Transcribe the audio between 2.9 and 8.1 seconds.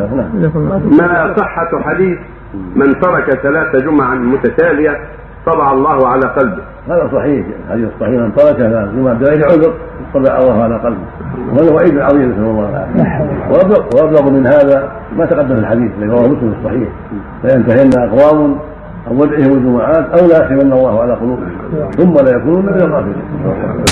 ترك ثلاث جمع متتالية طبع الله على قلبه. هذا صحيح. الحديث